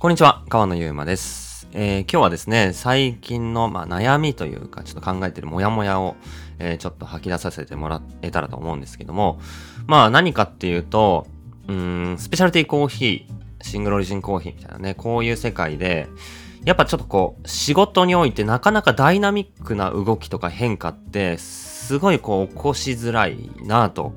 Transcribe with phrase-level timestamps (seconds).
[0.00, 1.68] こんにちは、川野ゆうまです。
[1.74, 6.16] えー今日はですね、最近の、まあ、悩みというか、ちょっと考えてるモヤモヤを、
[6.58, 9.38] えーちょっと吐き出させてもらえたらと思うんですけども、
[9.86, 11.26] まあ何かっていうと、
[11.68, 16.08] うん、スペシャルティーコーヒー、シングルオリジンコーヒーみたいなね、こういう世界で、
[16.64, 24.14] やっぱちょっとこう、仕事においてなかなかダイナミックな動きとか変化って、すごいこう、起こしづらいなと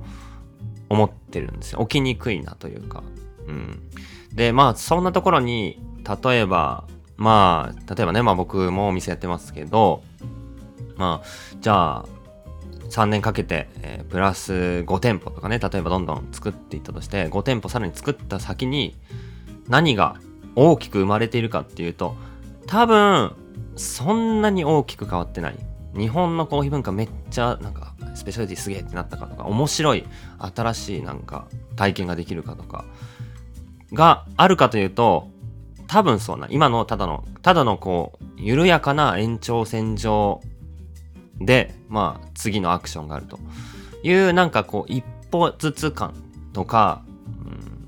[0.88, 1.80] 思ってるんですよ。
[1.82, 3.04] 起きにくいなというか。
[3.48, 3.82] うん。
[4.34, 5.80] で、まあ、そんなところに、
[6.24, 6.86] 例えば、
[7.18, 10.04] まあ、例えばね、まあ僕もお店やってますけど、
[10.98, 12.06] まあ、じゃあ、
[12.90, 18.96] 3年かけて、えープラス5店舗とかね、例えばどんどん作っていったとして、5店舗さらに作った先に、
[19.68, 20.18] 何が
[20.56, 22.16] 大きく生まれているかっていうと、
[22.68, 23.34] 多分、
[23.76, 25.58] そんなに大きく変わってない。
[25.98, 30.06] 日本のコーヒー文化めっちゃ、なんか、スペシャリティすげえってなったかとか、面白い、
[30.56, 32.86] 新しいなんか、体験ができるかとか、
[33.94, 35.28] があるかというと、
[35.88, 36.48] 多分そうな。
[36.50, 40.42] 今のただの、ただのこう、緩やかな延長線上
[41.40, 43.40] で、まあ、次のアクションがあると。
[44.04, 46.14] いう、なんかこう、一歩ずつ感
[46.52, 47.04] とか、
[47.46, 47.84] うん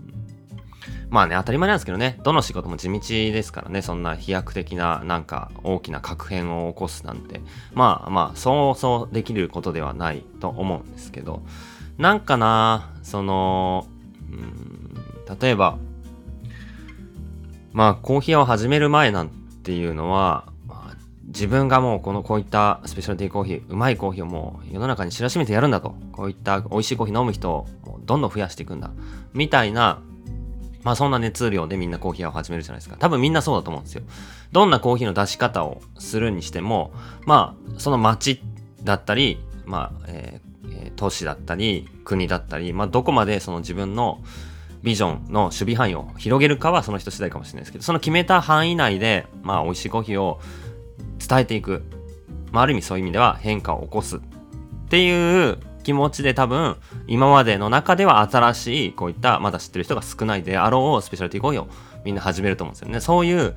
[1.09, 7.41] まあね、当たり前なんですけどね、どの仕事も地道ですからね、そんな飛躍的な、なんか大きな確変を起こすなんて、
[7.73, 11.41] まあまあ、そうそうできることではないと思うんですけど、
[11.97, 13.87] なんかな、その、
[14.31, 15.77] うん、例えば、
[17.75, 20.95] まあ、コーヒーを始める前なんていうのは、まあ
[21.25, 25.93] 自分がもうこのこういったスペシャルティーコーヒー、うまいコーヒーをもう世の中に知らしめてやるんだと。
[26.13, 27.67] こういった美味しいコーヒー飲む人を
[28.05, 28.91] どんどん増やしていくんだ。
[29.33, 30.01] みたいな、
[30.83, 32.95] まあそんな熱量でみんなコーヒーを始めるじゃないですか。
[32.97, 34.03] 多分みんなそうだと思うんですよ。
[34.53, 36.93] どんなコーヒーの出し方をするにしても、
[37.25, 38.41] まあその街
[38.85, 40.39] だったり、まあ、え
[40.69, 44.19] えー都市だったり、国だったり、まあどこまでその自分の
[44.85, 50.39] ビジョンの守備範囲を広げるかはその人次第かもしれないですけど、その決めた範囲内で、まあ美味しいコーヒーを
[51.27, 51.83] 伝えていく。
[52.51, 54.19] まあある意味そういう意味では変化を起こすっ
[54.87, 56.77] ていう気持ちで多分
[57.07, 61.67] 今までの中では新しいこういったまだ知ってる人が少ないであろうスペシャルティーコーヒーを
[62.05, 62.99] みんな始めると思うんですよね。
[63.01, 63.55] そういう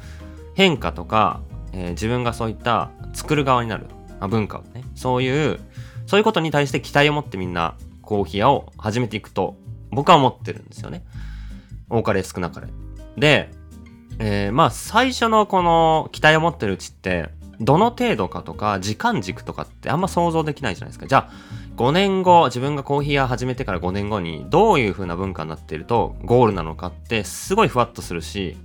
[0.55, 1.41] 変化とか、
[1.73, 3.87] えー自分がそういった作る側になる、
[4.21, 5.61] まあ、文化をね、そういう、
[6.07, 9.57] そういうことに対して期待を持ってみんなコーヒー屋を始めていくと
[9.91, 11.05] 僕は思ってるんですよね。
[11.89, 12.69] 多かれ少なかれ。
[13.17, 13.51] で、
[14.19, 21.07] えーまあ最初のこの期待を持ってるうちってどの程度かとか時間軸とかってあんま想像できないじゃないですか。
[21.07, 21.33] じゃあ
[21.77, 28.57] 5年後自分がコーヒー屋始めてから5年後にどういう風な文化になっているとゴールなのかってすごいふわっとするし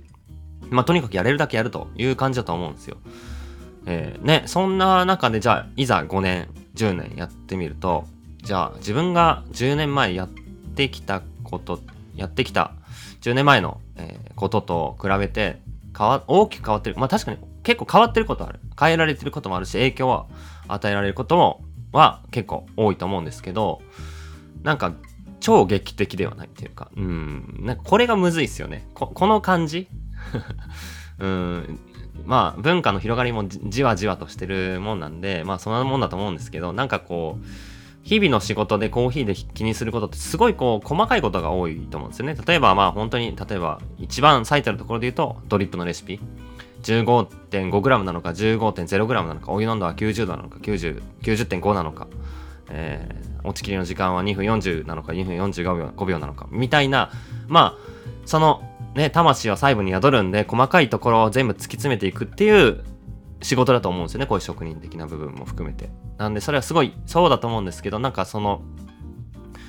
[0.70, 2.96] まあとにかくやれるだけやるという感じだと思うんですよ。
[3.86, 8.04] えーね、そんな中でじゃあいざ5年10年やってみると
[8.42, 10.28] じゃあ自分が10年前やっ
[10.74, 11.80] ってきたこと
[12.16, 12.72] やってきた
[13.22, 15.60] 10年前の、えことと比べて
[15.96, 16.96] 変わ大きく変わってる。
[16.96, 18.60] まあ確かに結構変わってることある。
[18.78, 20.26] 変えられてることもあるし影響は
[20.68, 23.80] 与えられることもは結構多いと思うんですけど
[24.64, 24.92] なんか
[25.38, 27.60] 超劇的ではないっていうかうん。
[27.60, 28.86] なんかこれがむずいっすよね。
[28.94, 29.88] この感じ？
[31.18, 31.78] うん。
[32.26, 37.44] まあ文化の広がりもじじわじわとしてるもんなんでまあそんなもんだと思うんですけどなんかこう
[38.04, 42.36] 日々の仕事でコーヒーで気にすることってすごいこう細かいことが多いと思うんですよね。
[42.46, 46.20] 例えばまあ本当に例えば一番最たるところで言うとドリップのレシピ。
[46.82, 52.08] 15.5g なのか 15.0g なのかお湯の温度は90度なのか90 90.5なのか、
[52.68, 57.10] えー、落ちきりの時間は2分40なのか2分45秒 ,5 秒なのかみたいな。
[57.48, 57.94] まあ
[58.26, 58.62] その
[58.94, 62.84] ね魂は細部に宿るんで細かいところを全部突き詰めていくっていう
[63.44, 64.26] 仕事だと思うんですよね。
[64.26, 65.90] こういう職人的な部分も含めて。
[66.16, 68.62] なんでそれはすごいそうだと思うんですけどなんかその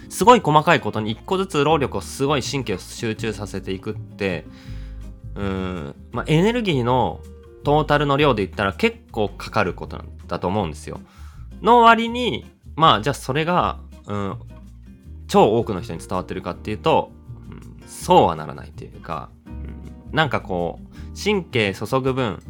[0.10, 4.46] すごい細かいことに一個ずつ労力をすごい神経を集中させていくって
[5.36, 7.20] うんまあエネルギーの
[7.66, 11.02] トータルの量で言ったら結構かかることなんだと思うんですよ。
[11.62, 12.46] の割に
[12.78, 14.40] まあじゃあそれが、うん、
[15.28, 17.12] 超多くの人に伝わってるかっていうと、
[17.50, 22.42] うん、そうはならないというか、うん、なんかこう神経注ぐ分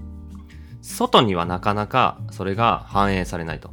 [0.85, 3.71] 外にはなかなかそれが反映されないと。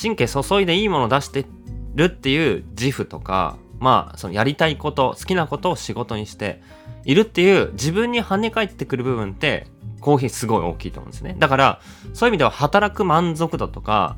[0.00, 1.46] 神経注いでいいものを出して
[1.94, 6.62] るっていう自負とか、まあ、そのやりたいこと、好きなことを仕事にして
[7.04, 9.66] いるっていう自分に跳ね返ってくる部分って
[10.00, 11.36] コーヒーすごい大きいと思うんですね。
[11.38, 11.80] だから、
[12.12, 14.16] そういう意味では働く満足度とか、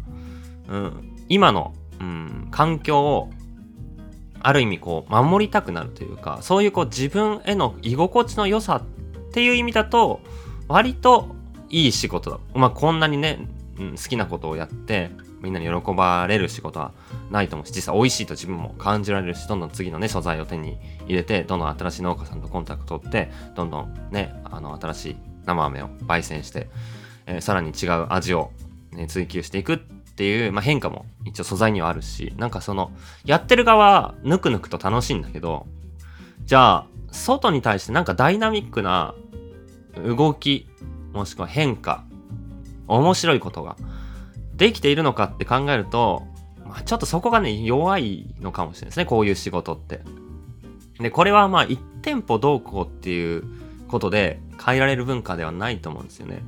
[0.68, 3.30] うん、今の、うん、環境を
[4.40, 10.20] ある意味こう守りたくなるというか、そういうこう自分への居心地の良さっていう意味だと、
[10.68, 11.35] 割と
[11.68, 12.38] いい仕事だ。
[12.54, 13.38] まあこんなにね、
[13.78, 15.10] うん好きなことをやって、
[15.40, 16.92] みんなに喜ばれる仕事は
[17.30, 26.68] ないと思うし実際美味しいと自分も感じられるしどんどん次のね素材を手に入れてどんどん新しい農家さんとコンタクトを取ってどんどんねあの新しい生飴を焙煎して、
[27.26, 28.50] えー、さらに違う味を、
[28.92, 32.90] ね、追求していくっていう、まあ、変化も一応素材にはあるしなんかその
[33.24, 35.66] やってる側ぬくぬくと楽しいんだけど
[36.44, 39.14] じゃあ外に対してなんかダイナミックな
[40.04, 40.68] 動き
[41.16, 42.04] もしくは変化
[42.86, 43.76] 面白いことが
[44.54, 46.22] できているのかって考えると、
[46.64, 50.00] まあ、ちょっとそこがね弱いのかもしれないですねこういう仕事って。
[50.98, 53.44] でこれはまあ1店舗どうこうっていう
[53.88, 56.42] ことで変えられる文化ではないと思うんですよね。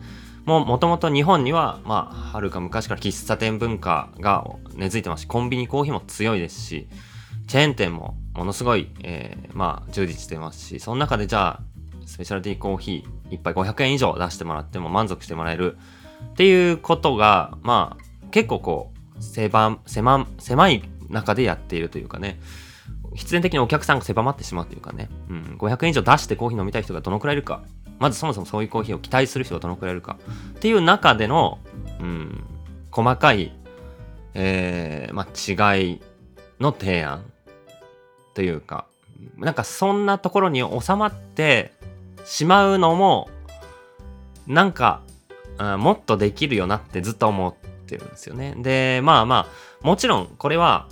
[0.46, 6.88] もうもともと日本にはまあはるか昔から喫茶店文化が根付いてますしコンビニコーヒーも強いですし
[7.46, 11.62] チェーン店もものすごい、えー、まあ充実してますしその中でじゃあ
[12.08, 15.76] スペシャルティーコーヒー1杯500円以上出してもらっても満足してもらえる
[16.32, 22.40] っていうことがまあ結構こう狭狭狭い中でやっているというかね。
[23.14, 27.62] 必然的にお客さんが狭まってしまうというかね、うん、500円以上出してコーヒー飲みたい人がどのくらいいるか。
[27.98, 30.18] まずそもそもそういうコーヒーを期待する人がどのくらいいるか。
[30.50, 31.58] っていう中での、
[32.00, 32.44] うん、
[32.92, 33.52] 細かい、
[34.34, 36.00] えー、まあ、違い
[36.60, 37.24] の提案
[38.34, 38.86] というか。
[39.36, 41.72] なんかそんなところに収まって
[42.24, 43.28] しまうのも
[44.46, 45.02] なんか、
[45.58, 47.54] うん、もっとできるよなってずっと思っ
[47.86, 48.54] てるんですよね。
[48.56, 49.48] でまあま
[49.82, 50.88] あもちろんこれは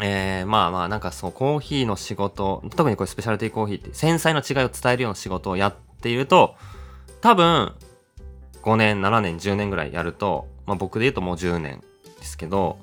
[0.00, 6.54] えー、まあまあなんかそうコーヒーの仕事特にこれスペシャルティーコーヒーって繊細な違いを伝えるような仕事をやっていると
[7.22, 7.72] 多分
[8.62, 11.82] 5年7年10年ぐらいやると、まあ、僕で言うともう10年
[12.18, 12.78] ですけど、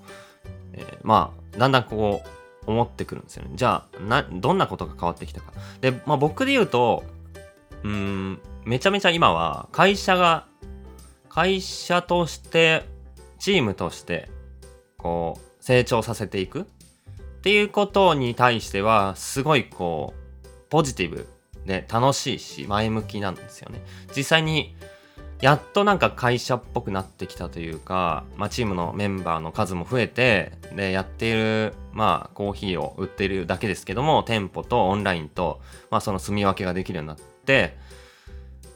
[0.73, 2.29] えー、まあだんだんこう
[2.65, 7.03] 思ってくるんですよねじゃあなどんなことが変わってきたかで、まあ、僕で言うと
[7.83, 10.47] うんめちゃめちゃ今は会社が
[11.30, 12.85] 会社として
[13.39, 14.30] チームとして
[14.97, 16.62] こう成長させていく。
[16.62, 16.65] っ
[17.44, 21.27] ていうことに対してはすごいこうポジティブ
[21.65, 23.81] で楽しいし前向きなんですよね。
[24.15, 24.77] 実際に
[25.41, 35.59] やっとなんか会社っぽくなってきたというか、まあ、チームのメンバーの数も増えてでやっているまあコーヒーを売っているだけですけども店舗とオンラインと、
[35.91, 37.78] まあ、その住み分けができるようになってて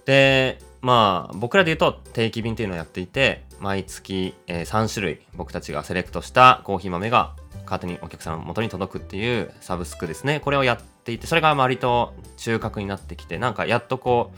[0.05, 7.35] でまあ僕らで言うと定期便っていうのをやっていて毎月、えー、3種類僕たちがセレクトしたコーヒー豆が
[7.65, 10.39] 勝手にお客さんの元に届くっていうサブスクですね。
[10.39, 14.31] これをやっていてそれが割と中核になってきてなんかやっとこ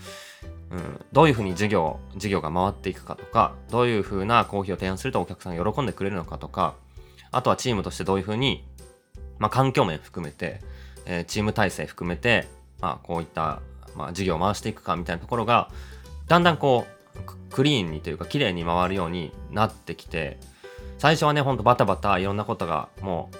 [0.70, 6.74] う、うん、どういうふうに事業事業が回っていくかとかどういうふうなコーヒーを提案するとお客さんが喜んでくれるのかとか
[7.32, 8.64] あとはチームとしてどういうふうに、
[9.38, 10.60] まあ、環境面含めて、
[11.06, 12.48] えー、チーム体制含めて、
[12.80, 13.60] まあ、こういった、
[13.96, 15.70] まあ、事業を回していくかみたいなところが
[16.28, 17.00] だんだんこう
[17.50, 20.38] クリーンにというか綺麗に回るようになってきて
[20.98, 23.30] 最初はねほんとバタバタいろんなことがも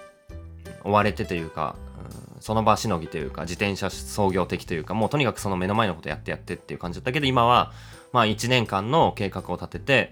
[0.85, 1.77] う追われてというか、
[2.35, 7.73] うん、その場しのぎというか自転車創業的というかもうとにかくその目の前のことやってやってっていう感じだったけど今は
[8.13, 10.11] まあ1年間の計画を立てて、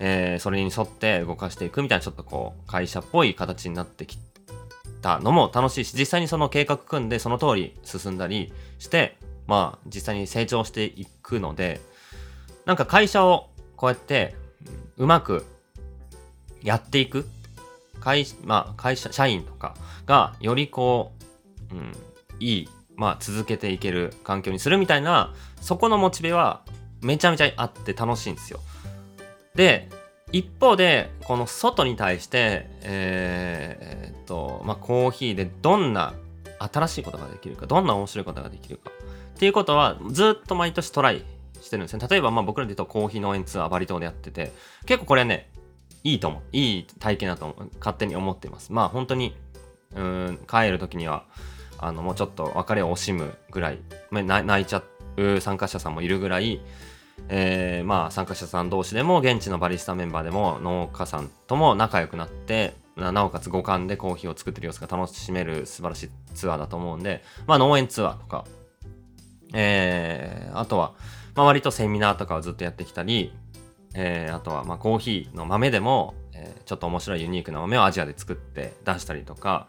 [0.00, 4.18] えー、それに沿って動かしていくみたいなちょっとこう会社っぽい形になってき
[5.02, 9.16] たのも楽しいし実際にその計画組んでその通り進んだりして
[9.48, 11.80] まあ実際に成長していくので
[12.66, 14.36] なんか会社をこうやって
[14.98, 15.44] うまく
[16.62, 17.26] やっていく
[18.00, 19.74] 会,、まあ、会社社員とか
[20.06, 21.12] がよりこ
[21.72, 21.92] う、うん、
[22.40, 26.62] いい、まあ、続けていける環境にするみたいなそこのモチベは
[27.00, 28.60] めちゃめちゃあって楽しいんですよ。
[29.54, 29.88] で
[30.30, 36.12] 一方でこの外に対して、えー、っとまあ、コーヒーでどんな
[36.58, 38.90] 新しいことができるかどんな面白いことができるか
[39.38, 41.24] っていうことはずっと毎年トライ
[41.60, 44.52] してるんですね例えばまあ僕らで言うとコーヒー農園ツアーバリ島でやってて
[44.84, 45.48] 結構これね
[46.04, 46.42] いいと思う。
[46.52, 48.72] いい体験だと勝手に思っています。
[48.72, 49.34] まあ本当に、
[49.94, 51.24] うん、帰る時には、
[51.78, 53.78] あの、もうちょっと別れを惜しむぐらい、
[54.10, 54.82] 泣いちゃ
[55.16, 56.60] う参加者さんもいるぐらい、
[57.28, 68.44] えー、まあ参加者さん同士でも現地のバリスタメンバーでも農家さんとも仲良くなってなおかつ五感でコーヒーを作ってる様子が楽しめる素晴らしいツアーだと思うんで、まあ農園ツアーとか、
[69.54, 70.94] えー、あとは、
[71.34, 73.32] まあ割とセミナーとかをずっとやってきたり、
[73.94, 79.68] えー、あとはまコーヒーの豆でも、えー、ちょっと面白いユニークな豆をアジアで作って出したりとか、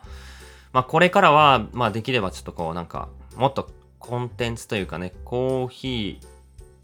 [0.74, 6.20] まあ、これからは、まあ、できればちょっとこうなんかもっとコンテンツというかねコーヒ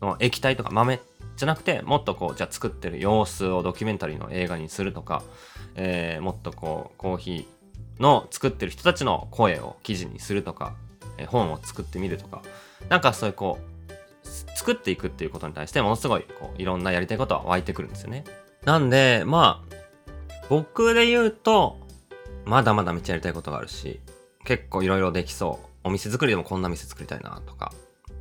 [0.01, 1.01] ーの液体とか豆
[1.35, 5.23] じゃなくてもっとこうじゃあ作ってる様子をドキュメンタリーの映画にするとか、
[5.75, 7.45] えー、もっとこうコーヒー
[7.99, 10.75] の作ってる人たちの声を記事にするとか、
[11.17, 12.41] えー、本を作ってみるとか
[12.89, 18.23] なんかそういうこう作っていくっていうことに対してものすごいこういろんなやりたいことは湧いてくるんですよね。
[18.63, 19.75] なんでまあ
[20.49, 21.77] 僕で言うと、
[22.45, 23.99] まだまだめっちゃやりたいことがあるし、
[24.43, 25.67] 結構いろいろできそう。
[25.83, 27.73] お店作りでもこんな店作りたいなとか。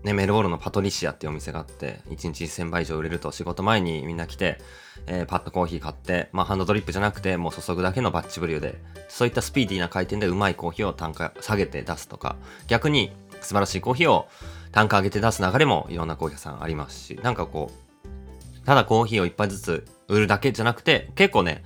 [0.04, 4.60] ね、メルボルンのパトリシアっていうお店があって、1日1000杯以上売れると仕事前にみんな来て、
[5.06, 12.36] えー、パッドコーヒー買って、まあハンドドリップじゃなくて、もう注ぐだけのバッチブリューで、そういったスピーディーな回転でうまいコーヒーを単価下げて出すとか、
[12.68, 14.28] 逆に素晴らしいコーヒーを
[14.72, 21.64] 単価上げて出す流れもいろんなコーヒー屋さんありますし、なんかこう、ただコーヒーを一杯ずつ売るだけじゃなくて、結構ね、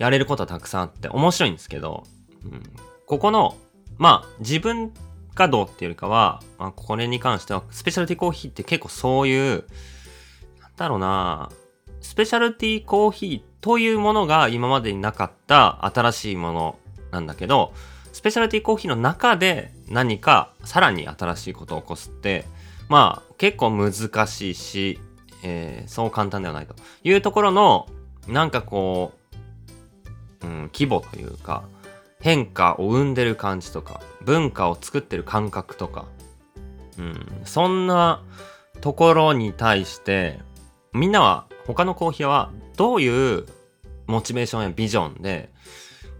[0.00, 2.02] やれることはたくさんあって面白いんですけど、
[2.44, 2.62] うん、
[3.06, 3.56] ここの、
[3.96, 4.92] まあ自分
[5.36, 9.64] がどうっていうよりかは、まあ、これに関しては、スペシャルティコーヒーって結構そういう、
[10.60, 11.50] なんだろうな、
[12.00, 16.78] スペシャルティコーヒーというものが今までになかった新しいもの
[17.10, 17.72] なんだけど、
[18.12, 22.46] スペシャルティコーヒーの中で何かさらに新しいことを起こすって、
[22.88, 23.92] まあ結構難
[24.26, 24.98] しいし、
[25.42, 26.74] えー、そう簡単ではないと
[27.04, 27.86] いうところの、
[28.26, 29.12] なんかこ
[30.42, 31.64] う、うん、規模というか、
[32.26, 36.06] 変化を生んでる感じとか、文化を作ってる感覚とか、
[36.98, 38.20] うん、そんな
[38.80, 40.40] ところに対して、
[40.92, 43.46] みんなは、他のコーヒーはどういう
[44.08, 45.52] モチベーションやビジョンで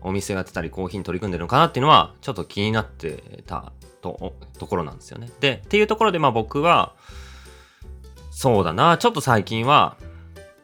[0.01, 5.29] お店をやってたりコーヒーに取り組んでるのかなっていうのはちょっと気になってたとところなんですよね。
[5.41, 6.95] で、っていうところでまあ僕は
[8.31, 9.97] そうだな、ちょっと最近は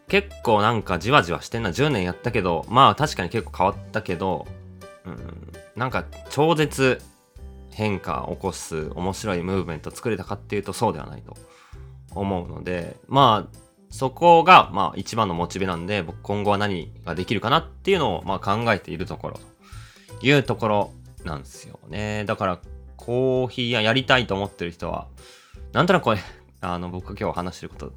[0.07, 4.47] 結構なんかじわじわしてんな、10年やったけど、まあ確かに結構変わったけど、
[5.05, 7.01] うん、なんか超絶
[7.71, 11.37] 変化を起こす面白いムーブメント作れたかっていうとそうではないと
[12.11, 13.59] 思うので、まあ
[13.95, 19.41] そこが、まあ、一番のモチベなんで、僕今後は何ができるかなっていうのを、まあ、考えているところ
[20.19, 20.93] というところ
[21.25, 22.25] なんですよね。
[22.25, 22.59] だから、
[22.97, 25.09] コーヒー屋やりたいと思ってる人は、
[25.75, 26.21] なんとなくこれ、
[26.63, 27.93] あの、僕今日話してること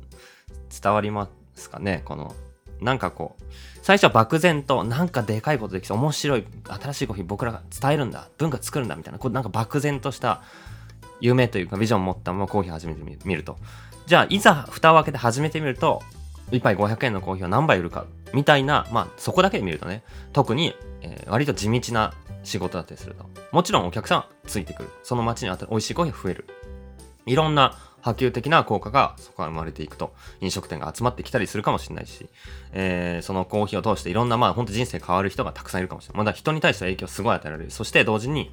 [0.82, 2.02] 伝わりますかね？
[2.04, 2.36] この、
[2.86, 3.44] なんかこう、
[3.82, 10.44] 最初は漠然と、なんかでかいことできそう、面白い、新しいコーヒー僕らが伝えるんだ、文化作るんだ、みたいな、こうなんか漠然とした
[11.20, 13.58] 夢というかビジョンを持ったままコーヒー始めてみると。
[14.06, 16.04] じゃあ、いざ蓋を開けて始めてみると、
[16.52, 22.14] 1杯500円のコーヒーを何杯売るか、みたいな、まあ、そこだけで見るとね、特に、えー、割と地道な
[22.44, 23.26] 仕事だったりすると。
[23.52, 24.90] もちろんお客さんついてくる。
[25.02, 26.46] その街にあった美味しいコーヒーが増える。
[27.26, 30.14] いろんな波及的な効果がそこから生まれていくと。
[30.40, 32.30] 飲食店が集まってきたりするかもしれないし、
[32.72, 36.18] えー、そのコーヒーを通していろんな、まあ、本当人生変わる人がたくさんいるかもしれない。
[36.20, 37.72] まだ人に対して影響すごい与えられる。
[37.72, 38.52] そして同時に、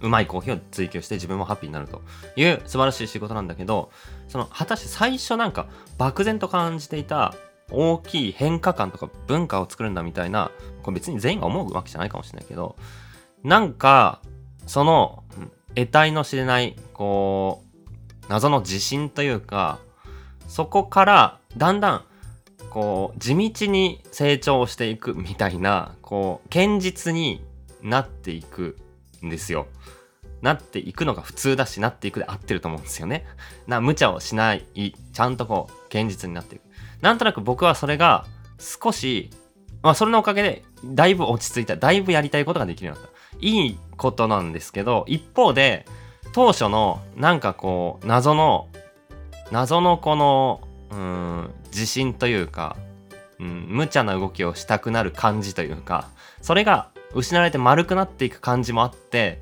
[0.00, 2.02] うまいコーヒーを追求して自分もハッピーになると
[2.36, 3.90] いう素晴らしい仕事なんだけど
[4.28, 5.66] その果たして最初なんか
[5.96, 7.34] 漠然と感じていた
[7.70, 10.50] 大きい変化感とか文化を作るんだみたいな
[10.82, 12.76] これ別に全員が思うわけじゃないかもしれないけど
[13.44, 14.20] なんか
[14.66, 15.24] その
[15.74, 17.73] 得体の知れないこう
[18.28, 19.78] 謎の自信というか
[20.48, 22.04] そこからだんだん
[22.70, 27.44] こう地道に成長していくみたいなこう堅実に
[27.82, 28.78] なっていく
[29.24, 29.66] んですよ。
[30.44, 33.24] なっていくのが普通だし、なっていくで合ってると思うんですよね。
[33.66, 36.62] な、無茶をしない、ちゃんとこう、現実になっていく。
[37.00, 38.26] なんとなく僕はそれが
[38.58, 39.30] 少し、
[39.82, 43.38] まあそれのおかげで、だいぶ落ち着いた、だいぶやりたいことができるようになった。
[43.40, 45.86] いいことなんですけど、一方で、
[46.34, 48.68] 当初の、なんかこう、謎の、
[49.52, 52.76] 謎のこの、うん、自信というか、
[53.38, 56.08] うん、無茶な動きをしたくなる感じというか、
[56.42, 59.40] それが失われて丸くなっていく感じもあって、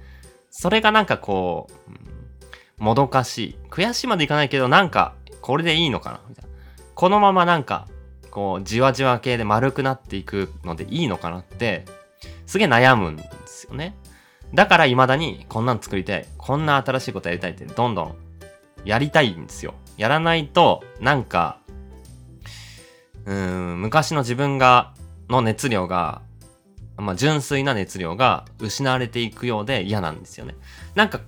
[0.50, 1.70] それがなんかこ
[2.78, 3.56] う、もどかしい。
[3.70, 6.50] 悔しいまでいかないけど、なんか、これでいいのかなみたいな。
[6.94, 7.88] このままなんか、
[8.30, 11.86] こう、じわじわ系で丸くなっていくのでいいのかなって、
[12.44, 13.96] すげえ悩むんですよね。
[14.54, 16.26] だから未だに、こんなん作りたい。
[16.36, 18.14] こんな新しいことやりたいって、どんどん
[18.84, 19.74] やりたいんですよ。
[19.96, 21.58] やらないと、なんか、
[23.24, 24.94] うん、昔の自分が、
[25.28, 26.22] の熱量が
[26.96, 30.54] まあ、純粋な熱量が失われていくようで嫌なんですよね。
[30.94, 31.20] なんか、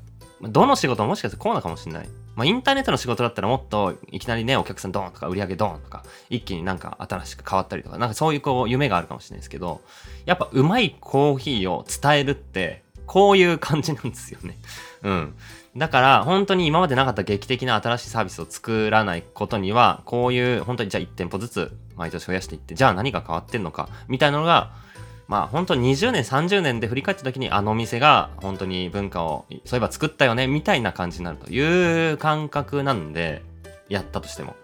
[0.43, 2.09] どの仕事ももしかしてこうなかもしれない。
[2.37, 9.81] まあ、インターネットの仕事だったらもっといきなりね、お客さんドーンとか売り上げドーンとか、一気になんか新しく変わったりとか、なんかそういうこう夢があるかもしれないですけど、
[10.27, 14.57] やっぱうまいコーヒーを伝えるって、こういう感じなんですよね。
[15.03, 15.35] うん。
[15.77, 24.71] だから本当に今までなかった劇的な新しいサービスを作らないことには、こういう本当にじゃあ1店舗ずつ毎年増やしていって、じゃあ何が変わってんのか、みたいなのが、
[25.27, 33.43] まあ本当に20年30年で振り返った時にあの店が本当に文化をそういえば作ったよねみたいな感じになるという感覚なんで
[33.89, 34.55] やったとしても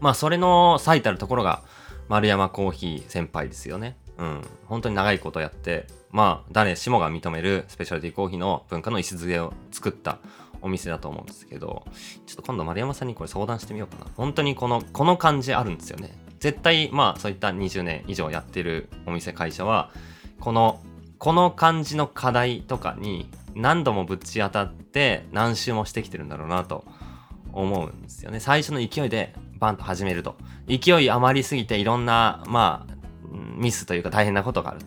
[0.00, 1.62] まあそれの最たるところが
[2.08, 10.18] 丸山コーヒー先輩ですよねうん本当に長いことやってまあ誰しもが認めるスペシャルティコーヒーの文化の礎を作った
[10.60, 11.84] お店だと思うんですけど
[12.26, 14.10] ちょっと今度丸山さんにこれ相談してみようかな。
[14.16, 16.10] 本当にこのこの感じあるんですよね。
[16.40, 19.90] 絶対まあそういった20年以上やってるお店会社は
[20.40, 20.80] この
[21.18, 26.84] この感じの課題とかに何度もぶち当たって何周もしてきてるんだろうなと
[27.52, 28.40] 思うんですよね。
[28.40, 30.36] 最初の勢いでバンと始めると。
[30.68, 32.94] 勢い余りすぎていろんなまあ
[33.56, 34.86] ミスというか大変なことがあると。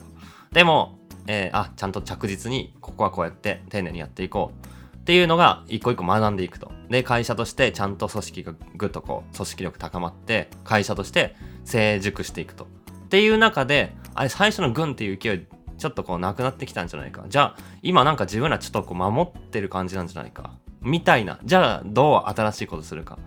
[0.53, 6.71] でも、えー、あちゃんと着実にここはこうやって丁寧にやっていこうっていうのが一個一個学んでいくと。
[6.89, 11.35] で、会社としてちゃんと組織がぐっとこう、組織力高まって、会社として
[11.65, 12.65] 成熟していくと。
[12.65, 15.47] っていう中で、あれ最初の軍っていう勢い、
[15.77, 17.25] ちょっとこうなくなってきたんじゃないか。
[17.27, 20.51] じゃあ、今なんか自分らちょっとこう守ってる感じなんじゃないか。
[20.81, 21.39] みたいな。
[21.43, 23.17] じゃあ、どう新しいことするか。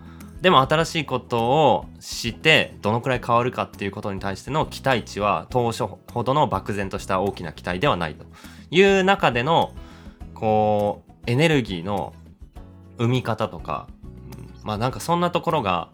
[0.45, 8.25] でも新しいことをしてどのくらい変わるかっていうことに対しての期待値は当初ほどの漠然とした大きな期待ではないと
[8.69, 9.73] いう中での
[10.35, 12.13] こうエネルギーの
[12.99, 13.87] 生み方とか、
[14.61, 15.89] まあなんかそんなところが、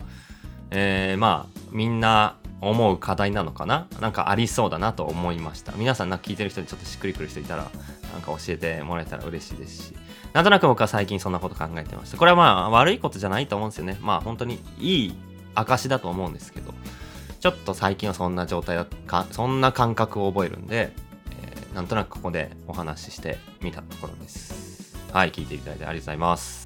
[0.72, 3.88] えー、まあみんな思う課題なのかな？
[4.02, 5.72] なんかありそうだなと思いました。
[5.78, 7.72] 皆さんなんか聞いてる人でちょっとしっくりくる人いたら
[8.12, 9.94] なんか教えてもらえたら嬉しいですし。
[10.34, 13.98] なんとなく僕は最近そんなこと考えてましたこれはまあ悪いことじゃないと思うんですよね。
[14.02, 15.16] まあ本当にいい
[15.56, 16.74] 証だと思うんですけど。
[17.42, 20.94] ちょっと最近はそんな状態だかそんな感覚を覚えるんで、
[21.42, 24.96] えー、なんとなくここでお話ししてみたところです。
[25.12, 26.61] はい、聞いていただいてありがとうございます。